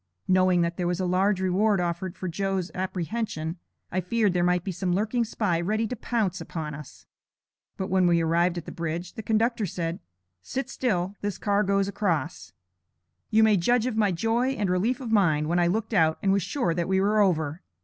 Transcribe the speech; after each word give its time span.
Knowing 0.27 0.61
that 0.63 0.77
there 0.77 0.87
was 0.87 0.99
a 0.99 1.05
large 1.05 1.39
reward 1.39 1.79
offered 1.79 2.15
for 2.17 2.27
Joe's 2.27 2.71
apprehension, 2.73 3.57
I 3.91 4.01
feared 4.01 4.33
there 4.33 4.43
might 4.43 4.63
be 4.63 4.71
some 4.71 4.95
lurking 4.95 5.23
spy 5.23 5.61
ready 5.61 5.85
to 5.85 5.95
pounce 5.95 6.41
upon 6.41 6.73
us. 6.73 7.05
But 7.77 7.91
when 7.91 8.07
we 8.07 8.19
arrived 8.19 8.57
at 8.57 8.65
the 8.65 8.71
Bridge, 8.71 9.13
the 9.13 9.21
conductor 9.21 9.67
said: 9.67 9.99
'Sit 10.41 10.71
still; 10.71 11.13
this 11.21 11.37
car 11.37 11.61
goes 11.61 11.87
across.' 11.87 12.51
You 13.29 13.43
may 13.43 13.57
judge 13.57 13.85
of 13.85 13.95
my 13.95 14.11
joy 14.11 14.53
and 14.53 14.71
relief 14.71 15.01
of 15.01 15.11
mind, 15.11 15.45
when 15.47 15.59
I 15.59 15.67
looked 15.67 15.93
out 15.93 16.17
and 16.23 16.31
was 16.33 16.41
sure 16.41 16.73
that 16.73 16.87
we 16.87 16.99
were 16.99 17.21
over! 17.21 17.61